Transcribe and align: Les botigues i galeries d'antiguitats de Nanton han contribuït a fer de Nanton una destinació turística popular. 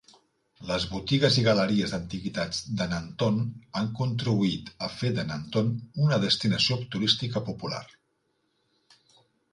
Les 0.67 0.85
botigues 0.93 1.35
i 1.41 1.43
galeries 1.47 1.93
d'antiguitats 1.95 2.61
de 2.79 2.87
Nanton 2.93 3.37
han 3.81 3.91
contribuït 4.01 4.73
a 4.87 4.89
fer 4.97 5.11
de 5.19 5.29
Nanton 5.33 5.69
una 6.07 6.19
destinació 6.27 6.79
turística 6.97 7.43
popular. 7.51 7.83